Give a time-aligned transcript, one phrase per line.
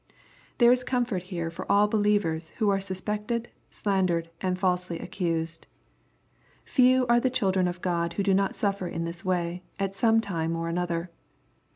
[0.57, 5.67] There is comfort here for all believers who aie sus pected, slandered, arid falsely accused.
[6.65, 10.19] Few are the children of God who do not suffer in this wav, at some
[10.19, 11.11] time or other.